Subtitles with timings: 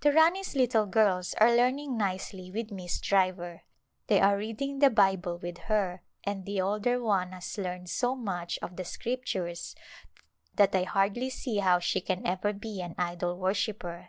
[0.00, 3.62] The Rani's little girls are learning nicely with Miss Driver.
[4.08, 8.58] They are reading the Bible with her and the older one has learned so much
[8.62, 9.76] of the Scriptures
[10.56, 14.08] that I hardly see how she can ever be an idol worshipper.